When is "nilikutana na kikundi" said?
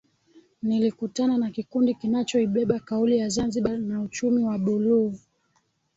0.63-1.93